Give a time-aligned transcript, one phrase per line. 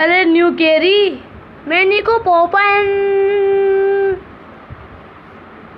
[0.00, 0.98] अरे न्यू केरी
[1.68, 2.86] मैंने निको पोपन